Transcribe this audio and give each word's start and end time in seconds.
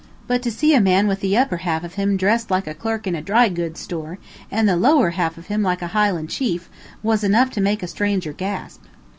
But 0.25 0.41
to 0.41 0.51
see 0.51 0.73
a 0.73 0.81
man 0.81 1.05
with 1.05 1.19
the 1.19 1.37
upper 1.37 1.57
half 1.57 1.83
of 1.83 1.93
him 1.93 2.17
dressed 2.17 2.49
like 2.49 2.65
a 2.65 2.73
clerk 2.73 3.05
in 3.05 3.13
a 3.13 3.21
dry 3.21 3.49
goods 3.49 3.81
store 3.81 4.17
and 4.49 4.67
the 4.67 4.75
lower 4.75 5.11
half 5.11 5.35
like 5.47 5.81
a 5.83 5.87
Highland 5.93 6.31
chief, 6.31 6.71
was 7.03 7.23
enough 7.23 7.51
to 7.51 7.61
make 7.61 7.83
a 7.83 7.87
stranger 7.87 8.33
gasp. 8.33 8.81